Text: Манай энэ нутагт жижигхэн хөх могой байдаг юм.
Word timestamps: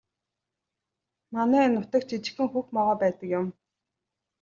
Манай 1.33 1.63
энэ 1.67 1.75
нутагт 1.77 2.09
жижигхэн 2.11 2.47
хөх 2.51 2.67
могой 2.75 2.95
байдаг 3.01 3.29
юм. 3.39 3.45